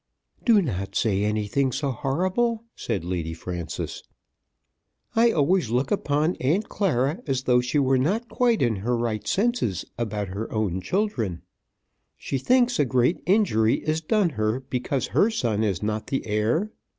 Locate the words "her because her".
14.31-15.29